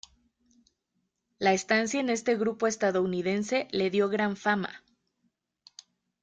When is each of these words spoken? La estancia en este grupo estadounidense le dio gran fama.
La 1.37 1.53
estancia 1.53 1.99
en 1.99 2.09
este 2.09 2.35
grupo 2.35 2.65
estadounidense 2.65 3.67
le 3.69 3.91
dio 3.91 4.09
gran 4.09 4.35
fama. 4.35 4.81